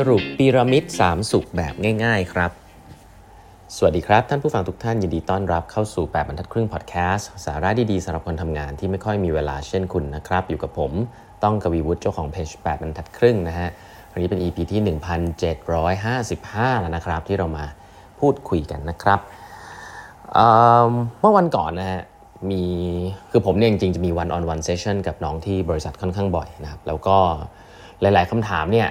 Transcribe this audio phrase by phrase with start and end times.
[0.00, 1.74] สรุปปีระมิด 3 สุขแบบ
[2.04, 2.50] ง่าย ๆ ครับ
[3.76, 10.92] สวัสดีครับ ท่านผู้ฟังทุกท่านยินดีต้อนรับเข้าสู่ 8บรรทัดครึ่งพอดแคสต์สาระดี ๆสำหรับคนทำงานที่ไม่ค่อยมีเวลาเช่นคุณนะครับ อยู่กับผม
[11.42, 13.68] ต้องกวีวุฒิเจ้าของเพจ8บรรทัดครึ่งนะฮะ
[14.12, 14.80] วันนี้เป็น EP ที่
[15.52, 17.64] 1755 แล้วนะครับ ที่เรามา
[18.20, 19.20] พูดคุยกันนะครับ
[21.20, 22.00] เมื่อวันก่อนนะฮะ
[22.50, 22.62] มี
[23.30, 27.16] คือผมเนี่ยจริงๆจะมี one on one session กับน้องที่บริษัทค่อนข้างบ่อยนะครับแล้วก็
[28.00, 28.90] หลาย ๆคำถามเนี่ย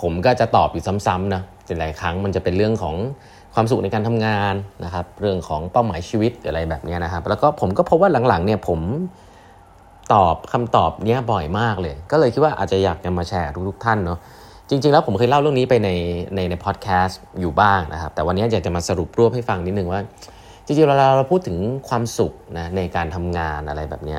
[0.00, 2.96] ผมก็จะตอบอยู่ซ้ำๆนะหลายครั้งมันจะเป็นเรื่องของ
[3.54, 8.80] ความสุขในการทำงานนะครับ เรื่องของเป้าหมายชีวิตอะไรแบบนี้นะครับ แล้วก็ผมก็พบว่าหลังๆเนี่ยผม
[10.14, 14.18] ตอบคำตอบเนี้ยบ่อยมากเลย ก็เลยคิดว่าอาจจะอยากจะมาแชร์ทุกๆท่านเนาะ
[14.68, 15.90] จริง ๆ แล้วผมเคยเล่าเรื่องนี้ไปใน
[16.34, 20.00] ในในพอดแคสต์อยู่บ้างนะครับ แต่วันนี้อยากจะมาสรุปรวบให้ฟังนิดนึงว่า
[20.66, 21.56] จริงๆเวลาเราพูดถึง
[21.88, 24.16] ความสุขนะในการทำงานอะไรแบบนี้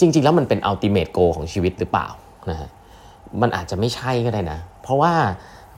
[0.00, 2.06] จริง ๆ แล้วมันเป็นอัลติเมทโกของชีวิตหรือเปล่า
[2.50, 2.68] นะฮะ
[3.42, 5.12] มันอาจจะไม่ใช่ก็ได้นะ เพราะว่า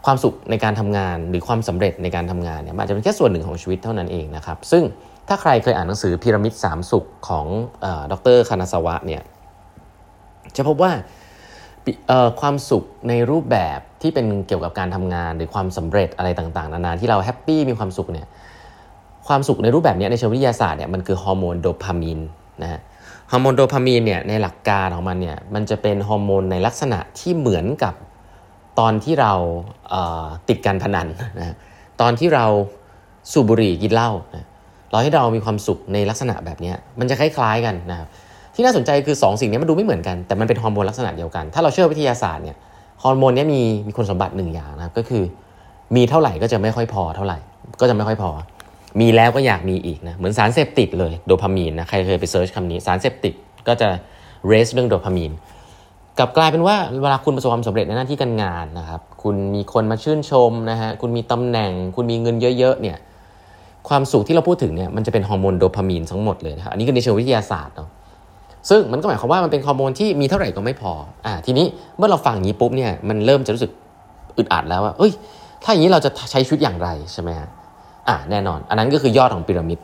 [0.05, 4.83] ความสุขในการทำงานหรือความสำเร็จในการทำงานเนี่ยอาจจะเป็นแค่ส่วนหนึ่งของชีวิตเท่านั้นเองนะครับ ซึ่ง
[5.29, 7.47] ถ้าใครเคยอ่านหนังสือพีระมิดสามสุขของ
[8.13, 9.23] ดรคานาสวะเนี่ย
[10.57, 10.93] จะพบว่า
[12.41, 18.27] ความสุขในรูปแบบที่เป็นเกี่ยวกับการทำงานหรือความสำเร็จอะไรต่างๆ นานาที่เราแฮปปี้มีความสุขเนี่ย
[19.29, 22.21] ความสุขในรูปแบบนี้ในเชิงวิทยาศาสตร์เนี่ยมันคือฮอร์โมนโดพามีน
[22.63, 22.81] นะฮะ
[23.33, 27.95] ฮอร์โมนโดพามีนเนี่ยในหลักการของมันเนี่ยมันจะเป็นฮอร์โมนในลักษณะที่เหมือนกับ
[28.79, 29.33] ตอนที่เรา
[30.49, 31.07] ติดการพนัน
[31.39, 31.55] นะ
[32.01, 32.47] ตอนที่เรา
[33.33, 34.47] สูบบุหรี่กินเหล้านะ
[34.91, 38.09] เราให้เรามีความสุขในลักษณะแบบนี้มันจะคล้ายๆกันนะครับ
[38.55, 42.57] ที่น่าสนใจคือ 2 สิ่งนี้มันดูไม่เหมือนกันแต่มันเป็นฮอร์โมนลักษณะเดียวกัน ถ้าเราเชื่อวิทยาศาสตร์เนี่ย
[43.03, 45.23] ฮอร์โมนนี้มีมีคุณสมบัติหนึ่งอย่างนะครับก็คือ
[45.97, 47.39] มีเท่าไหร่ก็จะไม่ค่อยพอเท่าไหร่
[47.81, 48.31] ก็จะไม่ค่อยพอ
[49.01, 53.35] มีแล้วก็อยากมีอีกนะเหมือนสารเสพติดเลยโดพามีนนะใครเคยไป search คำนี้สารเสพติด
[53.69, 53.89] ก็จะ
[54.47, 55.33] raise เรื่องโดพามีน
[56.19, 62.97] กับกลายเป็นว่าเวลาคุณประสบความสำเร็จในหน้าที่การงานนะครับ คุณมีคนมาชื่นชมนะฮะคุณมีตำแหน่ง คุณมีเงินเยอะๆเนี่ย
[63.89, 67.89] ความสุขที่เราพูดถึงเนี่ยมันจะเป็นฮอร์โมนโดพามีนทั้งหมดเลยนะครับอันนี้คือในเชิงวิทยาศาสตร์เนาะ
[68.71, 70.93] ซึ่งมันก็หมายความว่ามันเป็นฮอร์โมนที่มีเท่าไหร่ก็ไม่พอ
[71.27, 73.73] อ่าทีนี้เมื่อเราฟังอย่างนี้ปุ๊บเนี่ยมันเริ่มจะรู้สึก
[74.37, 75.13] อึดอัดแล้วว่าเอ้ย
[75.63, 77.49] ถ้าอย่างนี้เราจะใช้ชีวิตอย่างไรใช่ไหมฮะ
[78.09, 79.79] อ่าแน่นอน อันนั้นก็คือยอดของพีระมิด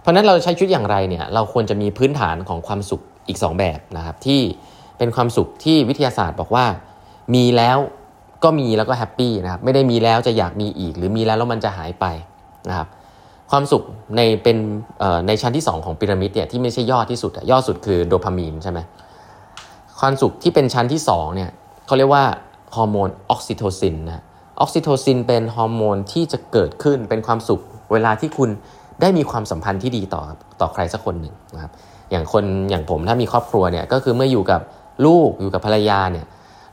[0.00, 4.40] เพราะนั้นเราใช้ชีวิตอย่างไรเนี่ยเราควรจะมีพื้นฐานของความสุขอีก 2 แบบนะครับที่
[4.98, 6.66] เป็นความสุขที่วิทยาศาสตร์บอกว่า
[7.34, 7.78] มีแล้ว
[8.44, 12.06] ก็มีแล้วก็แฮปปี้นะครับไม่ได้มีแล้วจะอยากมีอีก หรือมีแล้วแล้วมันจะหายไป
[12.68, 12.88] นะครับ
[13.50, 13.82] ความสุข
[14.16, 14.56] ในเป็น
[15.26, 18.78] ในชั้นที่ 2 ของพีระมิดเนี่ยที่ไม่ใช่ยอดที่สุดยอดสุดคือโดพามีนใช่ไหม
[20.00, 21.50] ความสุขที่เป็นชั้นที่2เนี่ย
[21.86, 22.24] เขาเรียกว่า
[22.76, 24.24] ฮอร์โมนออกซิโทซินนะ
[24.60, 27.60] ออกซิโทซินเป็นฮอร์โมนที่จะเกิดขึ้นเป็นความสุข
[27.92, 28.50] เวลาที่คุณ
[29.00, 30.22] ได้มีความสัมพันธ์ที่ดีต่อ
[30.60, 31.72] ต่อใครสักคนหนึ่งนะครับ
[32.10, 34.60] อย่างคนอย่างผมถ้ามีครอบครัวเนี่ยก็คือเมื่ออยู่กับ
[35.06, 36.26] ลูกอยู่กับภรรยาเนี่ย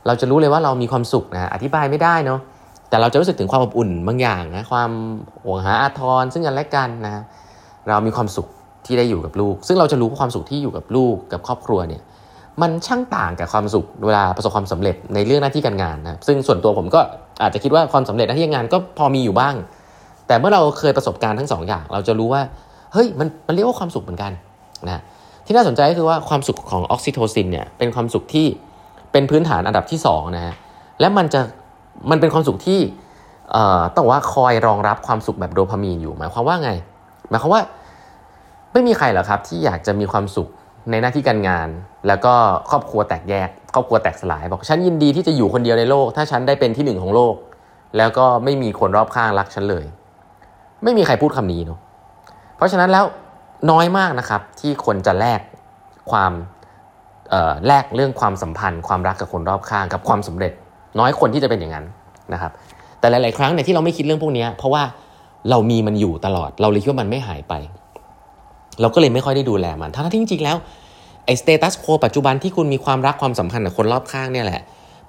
[0.06, 2.40] เราจะรู้เลยว่าเรามีความสุขนะอธิบายไม่ได้เนาะ
[2.88, 4.90] แต่เราจะรู้สึกถึงความอบอุ่นบางอย่างนะความ
[5.44, 7.22] ห่วงหาอาทรซึ่งกันและกันนะ
[7.88, 8.46] เรามีความสุข
[8.86, 12.02] ที่ได้อยู่กับลูก ซึ่งเราจะรู้ว่าความสุขที่อยู่กับลูกกับครอบครัวเนี่ย
[12.62, 17.00] มันช่างต่างกับความสุขเวลาประสบความสำเร็จในเรื่องหน้าที่การงานนะซึ่งส่วนตัวผมก็
[17.42, 19.54] อาจจะคิดว่าความสำเร็จหน้าที่งานก็พอมีอยู่บ้าง
[20.26, 22.42] แต่เมื่อเราเคยประสบการณ์ทั้งสองอย่าง เราจะรู้ว่า
[22.92, 24.32] เฮ้ยมันมันเรียกว่าความสุขเหมือนกัน
[24.86, 25.00] นะ
[25.46, 28.46] ที่น่าสนใจก็คือว่าความสุขของออกซิโทซินเนี่ยเป็นความสุขที่
[29.12, 30.54] เป็นพื้นฐานอันดับที่2นะฮะ
[31.00, 31.40] และมันจะ
[32.10, 32.80] มันเป็นความสุขที่
[33.94, 36.70] ต้องว่าคอยรองรับความสุขแบบโดพามีนอยู่หมายความว่าไง
[37.28, 37.62] หมายความว่า
[38.72, 40.48] ไม่มีใครหรอกครับที่อยากจะมีความสุข
[40.90, 41.68] ในหน้าที่การงาน
[42.08, 42.34] แล้วก็
[42.70, 47.34] ครอบครัวแตกแยก ครอบครัวแตกสลายบอกฉันยินดีที่จะอยู่คนเดียวในโลก ถ้าฉันได้เป็นที่หนึ่งของโลก
[47.96, 49.84] แล้วก็ไม่มีคนรอบข้างรักฉันเลย
[50.84, 51.78] ไม่มีใครพูดคำนี้เนาะ
[52.56, 53.04] เพราะฉะนั้นแล้ว
[53.70, 55.40] น้อยมากนะครับที่คนจะแลก
[56.10, 56.32] ความ
[57.66, 60.52] แลกเรื่องความสัมพันธ์ ความรักกับคนรอบข้างกับความสำเร็จ
[60.98, 61.84] น้อยคนที่จะเป็นอย่างนั้น
[62.32, 62.52] นะครับ
[63.00, 64.82] แต่หลาย ๆ ครั้งเนี่ยที่เราไม่คิดเรื่องพวกนี้เพราะว่า
[65.50, 67.54] เรามีมันอยู่ตลอดเราเลยคิดว่ามันไม่หายไป
[68.80, 70.56] เราก็เลยไม่ค่อยได้ดูแลมัน ทั้งที่จริงๆแล้ว
[71.24, 74.62] ไอ้ status quo ปัจจุบันที่คุณมีความรักความสัมพันธ์กับคนรอบข้างเนี่ยแหละ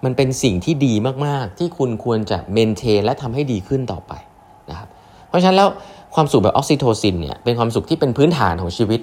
[0.05, 0.93] มันเป็นสิ่งที่ดี
[1.25, 4.13] มากๆ ที่คุณควรจะ maintain และทำให้ดีขึ้นต่อไป
[4.69, 4.87] นะครับ
[5.27, 5.69] เพราะฉะนั้นแล้ว
[6.15, 8.99] ความสุขแบบออกซิโทซินเนี่ยเป็นความสุขที่เป็นพื้นฐานของชีวิต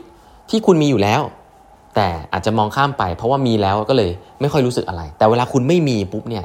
[0.51, 1.23] ที่คุณมีอยู่แล้ว
[1.97, 4.11] แต่อาจจะมองข้ามไป เพราะว่ามีแล้วก็เลย
[4.41, 6.45] ไม่ค่อยรู้สึกอะไร แต่เวลาคุณไม่มีปุ๊บเนี่ย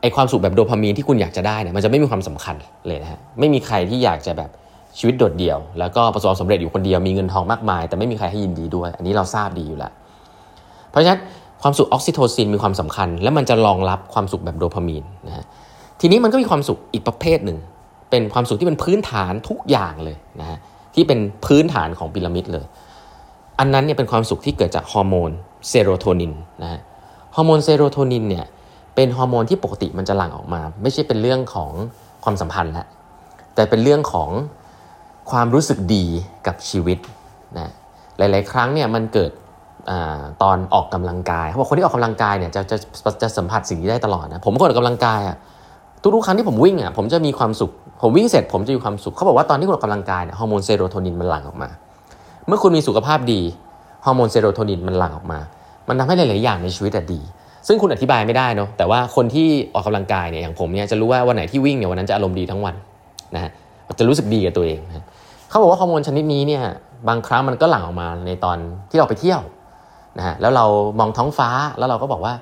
[0.00, 2.56] ไอความสุขแบบโดพามีนที่คุณอยากจะได้เนี่ยมันจะไม่มีความสำคัญ
[2.86, 4.50] เลยนะฮะไม่มีใครที่อยากจะแบบ
[4.98, 9.92] ชีวิตโดดเดี่ยว แล้วก็ประสบความสำเร็จอยู่คนเดียวมีเงินทองมากมาย แต่ไม่มีใครให้ยินดีด้วย อันนี้เราทราบดีอยู่แล้ว
[10.90, 11.20] เพราะฉะนั้น
[11.62, 15.44] ความสุขออกซิโทซินมีความสำคัญ และมันจะรองรับความสุขแบบโดพามีนนะฮะ
[16.00, 17.58] ทีนี้มันก็มีความสุขอีกประเภทหนึ่ง
[18.10, 20.58] เป็นความสุขที่เป็นพื้นฐานทุกอย่างเลยนะฮะ
[20.94, 22.66] ที่เป็นพื้นฐานของพีระมิดเลย
[23.58, 25.30] อันนั้นเนี่ยเป็นความสุขที่เกิดจากฮอร์โมน
[25.68, 26.32] เซโรโทนิน
[26.62, 26.80] นะฮะ
[27.36, 28.46] ฮอร์โมนเซโรโทนินเนี่ย
[28.94, 31.70] เป็นฮอร์โมนที่ปกติมันจะหลั่งออกมา ไม่ใช่เป็นเรื่องของ
[32.24, 32.86] ความสัมพันธ์แล้ว
[33.54, 34.30] แต่เป็นเรื่องของ
[35.30, 36.04] ความรู้สึกดี
[36.46, 36.98] กับชีวิต
[37.58, 37.70] นะ
[38.18, 39.30] หลาย ๆ ครั้งเนี่ยมันเกิด
[39.90, 39.92] อ
[40.42, 42.76] ตอนออกกำลังกายเขาบอกคนที่ออกกำลังกายเนี่ยจะจะ
[43.22, 45.36] จะสัมผัสสิ่งนี้ได้ตลอดนะผมก็ออกกำลังกายอะ
[46.14, 47.70] ทุกๆครั้งที่ผมวิ่งอะผมจะมีความสุข
[48.02, 51.68] ผมวิ่งเสร็จผมจะมีความสุขเขาบอกว่าตอนที่คุณออกกำลังกายเนี่ยฮอร์โมนเซโรโทนินมันหลั่งออกมา
[52.46, 53.40] เมื่อคุณมีสุขภาพดี
[54.04, 55.38] ฮอร์โมนเซโรโทนินมันหลั่งออกมา
[55.88, 57.20] มันทำให้หลาย ๆ อย่างในชีวิตดี
[57.66, 62.74] ซึ่งคุณอธิบายไม่ได้เนาะแต่ว่าคนที่ออกกำลังกายเนี่ยอย่างผมเนี่ยจะรู้ว่าวันไหนที่วิ่งเนี่ยวันนั้นจะอารมณ์ดีทั้งวัน
[63.34, 63.50] นะฮะ
[63.98, 65.04] จะรู้สึกดีกับตัวเองนะ
[65.56, 66.64] เขาบอกว่าฮอร์โมนชนิดนี้เนี่ย
[67.08, 68.58] บางครั้งมันก็หลั่งออกมาในตอน
[68.90, 69.40] ที่เราไปเที่ยว
[70.18, 70.64] นะฮะแล้วเรา
[70.98, 71.48] มองท้องฟ้า
[71.78, 72.34] แล้วเราก็บอกว่า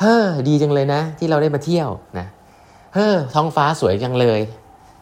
[0.00, 1.88] เฮ้อดีจังเลยนะ ที่เราได้มาเที่ยว
[2.18, 2.26] นะ
[2.94, 4.40] เฮ้อท้องฟ้าสวยจังเลย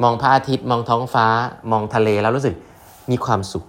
[0.03, 1.27] มองพระอาทิตย์มองท้องฟ้า
[1.73, 2.55] มองทะเลแล้วรู้สึก
[3.11, 3.65] มีความสุข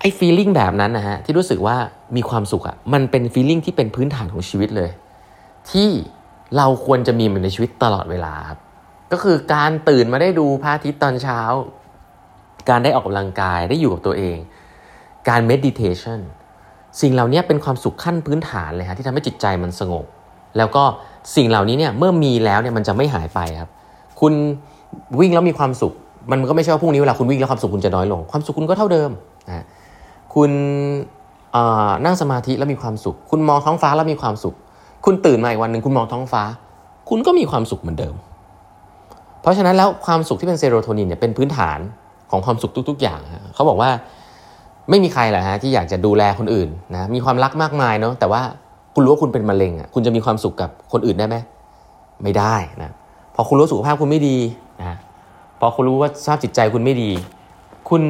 [0.00, 1.76] ไอ้ฟีลลิ่งแบบนั้นนะฮะที่รู้สึกว่า
[2.16, 4.90] มีความสุขอะ่ะมันเป็นฟีลลิ่งที่เป็นพื้นฐานของชีวิตเลย
[5.70, 5.88] ที่
[6.56, 8.60] เราควรจะมีมันในชีวิตตลอดเวลาครับ
[9.12, 11.40] ก็คือการตื่นมาได้ดูพระอาทิตย์ตอนเช้า
[12.68, 14.36] การได้ออกกำลังกายได้อยู่กับตัวเอง
[15.28, 16.20] การ meditation
[17.00, 20.04] สิ่งเหล่านี้เป็นความสุขขั้นพื้นฐานเลยฮะที่ทำให้จิตใจมันสงบ
[20.56, 20.82] แล้วก็
[21.36, 23.70] สิ่งเหล่านี้เนี่ยเมื่อมีแล้วเนี่ยมันจะไม่หายไปครับ
[24.20, 24.32] คุณ
[25.20, 25.92] วิ่งแล้วมีความสุข
[26.30, 29.10] มันก็ไม่ใช่ว่าพรุ่งนี้เวลาคุณวิ่งแล้วความสุขคุณจะน้อยลง ความสุขคุณก็เท่าเดิม
[29.48, 29.64] นะ
[30.34, 30.50] คุณ
[32.04, 34.54] นั่งสมาธิแล้วมีความสุข คุณมองท้องฟ้าแล้วมีความสุข
[35.04, 36.42] คุณตื่นมาอีกวันหนึ่งคุณมองท้องฟ้า
[37.10, 38.14] คุณก็มีความสุขเหมือนเดิม
[39.42, 41.78] เพราะฉะนั้นแล้วความสุขที่เป็นเซโรโทนินเนี่ยเป็นพื้นฐาน
[42.30, 43.20] ของความสุขทุก ๆ อย่าง
[43.54, 43.90] เขาบอกว่า
[44.90, 48.42] ไม่มีใครแหละฮะที่อยากจะดูแลคนอื่นนะมีความรักมากมายเนาะแต่ว่า
[48.94, 51.36] คุณรู้ว่าคุณเป็นมะเร็งอะคุณจะมีความสุขกับคนอื่นได้ไหม
[52.22, 52.90] ไม่ได้นะ
[53.34, 54.38] พอคุณรู้สุขภาพคุณไม่ดี
[54.80, 54.96] นะ
[55.60, 57.10] พอคุณรู้ว่าสภาพจิตใจคุณไม่ดี
[57.88, 58.02] คุณ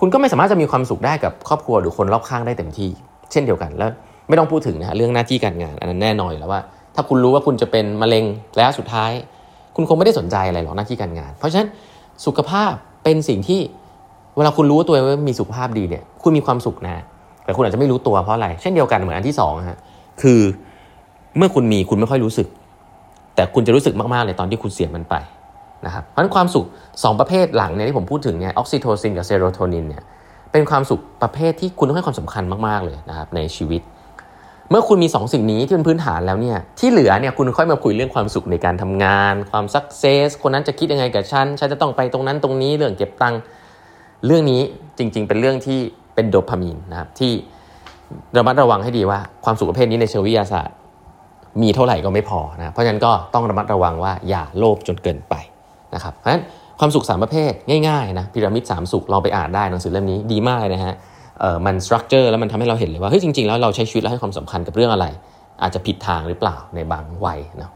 [0.00, 2.90] คุณก็ไม่สามารถจะมีความสุขได้กับครอบครัวหรือคนรอบข้างได้เต็มที่
[3.30, 3.90] เช่นเดียวกันแล้ว
[4.28, 6.60] ไม่ต้องพูดถึงนะเรื่องหน้าที่การงานอันนั้นแน่นอนแล้วว่า
[6.94, 8.24] ถ้าคุณรู้ว่าคุณจะเป็นมะเร็ง
[8.56, 9.10] แล้วสุดท้าย
[9.76, 11.68] คุณคงไม่ได้สนใจอะไรหรอกหน้าที่การงาน เพราะฉะนั้น
[12.26, 12.72] สุขภาพ
[13.08, 13.60] เป็นสิ่งที่
[14.36, 17.04] เวลาคุณรู้ตัวเองมีสุขภาพดีเนี่ย คุณมีความสุขนะ
[17.44, 19.78] แต่คุณอาจจะไม่รู้ตัวเพราะอะไร เช่นเดียวกันเหมือนอันที่สองฮะ
[20.22, 20.40] คือ
[21.36, 22.48] เมื่อคุณมีคุณไม่ค่อยรู้สึก
[23.34, 25.14] แต่คุณจะรู้สึกมากๆเลยตอนที่คุณเสียมันไป
[25.86, 30.02] นะครับเพราะฉะนั้นความสุข 2 ประเภทหลังเนี่ยที่ผมพูดถึงเนี่ยออกซิโทซินกับเซโรโทนินเนี่ย
[30.52, 33.82] เป็นความสุขประเภทที่คุณต้องให้ความสำคัญมากๆเลยนะครับในชีวิต
[34.70, 43.40] เมื่อคุณมี2สสิ่งนี้ที่เป็นพื้นฐานแล้วเนี่ยที่เหลือเนี่ยคุณค่อยมาคุยเรื่องความสุขในการทำงาน ความสักเซสคนนั้นจะคิดยังไงกับฉันฉันจะต้องไปตรงนั้นตรงนี้เรื่องเก็บตังค์
[44.26, 44.62] เรื่องนี้
[44.98, 45.80] จริง ๆ เป็นเรื่องที่
[46.14, 47.32] เป็นโดพามีนนะครับที่
[48.36, 50.76] ระมัดระวังให้ดีว่าความสุขประเภทนี้ในเชิงวิทยาศาสตร์
[51.62, 55.34] มีเท่าไหร่ก็ไม่พอนะเพราะฉะนั้นก็ต้องระมัดระวังว่าอย่าโลภจนเกินไป
[55.94, 56.42] นะครับเพราะฉะนั้น
[56.78, 57.52] ความสุขสามประเภท
[57.88, 60.94] ง่ายๆนะพีระมิดสามสุขเราไปอ่านได้หนังสือเล่มนี้ดีมากเลยนะฮะ
[61.66, 65.06] มันสตรัคเจอร์แล้วมันทำให้เราเห็นเลยว่าเฮ้ยจริงๆแล้วเราใช้ชีวิตแล้วให้ความสำคัญกับเรื่องอะไร
[65.62, 67.70] อาจจะผิดทางหรือเปล่าในบางวัยเนาะ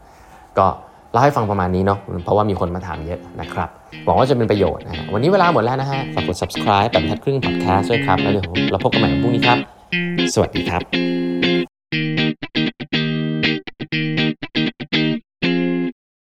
[0.57, 0.67] ก็
[1.11, 3.69] เล่าให้ฟังประมาณนี้เนาะเพราะว่ามีคนมาถามเยอะนะครับ
[4.05, 9.57] หวังว่าจะเป็นประโยชน์นะวันนี้เวลาหมดแล้วนะฮะฝากกด subscribe แบบทัดครึ่ง podcast ด้วยครับแล้วเดี๋ยวเราพบกันใหม่วันพรุ่งนี้ครับ
[10.33, 11.70] สวัสดีครับ